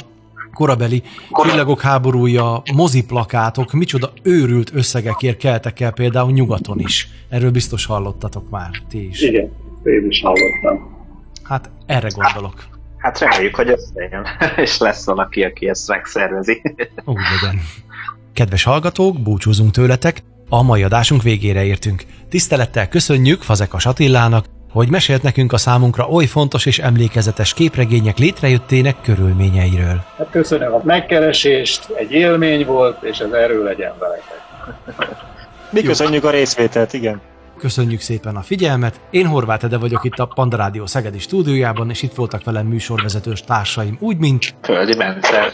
[0.53, 1.03] korabeli
[1.43, 7.07] Csillagok háborúja, moziplakátok, micsoda őrült összegekért keltek el például nyugaton is.
[7.29, 9.21] Erről biztos hallottatok már, ti is.
[9.21, 9.51] Igen,
[9.83, 11.05] én is hallottam.
[11.43, 12.63] Hát erre gondolok.
[12.97, 14.25] Hát reméljük, hogy összejön,
[14.63, 16.61] és lesz valaki, aki ezt megszervezi.
[17.05, 17.61] Úgy legyen.
[18.33, 20.23] Kedves hallgatók, búcsúzunk tőletek,
[20.53, 22.03] a mai adásunk végére értünk.
[22.29, 29.01] Tisztelettel köszönjük Fazekas Attilának, hogy mesélt nekünk a számunkra oly fontos és emlékezetes képregények létrejöttének
[29.01, 30.03] körülményeiről.
[30.17, 34.41] Hát köszönöm a megkeresést, egy élmény volt, és ez erő legyen veletek.
[35.69, 37.21] Mi köszönjük a részvételt, igen.
[37.57, 38.99] Köszönjük szépen a figyelmet.
[39.09, 43.41] Én Horváth Ede vagyok itt a Panda Rádió Szegedi stúdiójában, és itt voltak velem műsorvezetős
[43.41, 45.53] társaim, úgy, mint Földi Bence.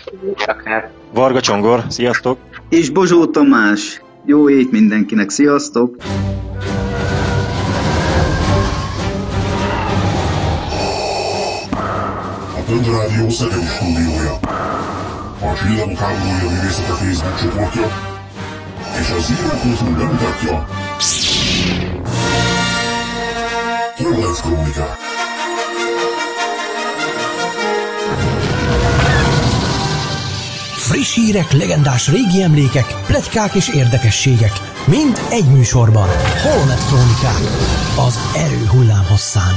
[1.14, 2.38] Varga Csongor, sziasztok!
[2.70, 4.02] És Bozsó Tamás.
[4.30, 5.96] Jó ét mindenkinek, sziasztok!
[12.56, 14.34] A Panda Rádió Szegedi stúdiója.
[15.42, 17.88] A Csillagok háborúja művészete Facebook csoportja
[19.00, 20.68] és a Zero.hu bemutatja
[23.96, 25.17] Holonet Krónikák.
[30.88, 34.52] Friss hírek, legendás régi emlékek, pletykák és érdekességek.
[34.86, 36.08] Mind egy műsorban.
[36.42, 37.42] Holonet Krónikák.
[38.08, 39.56] Az erő hullám hosszán.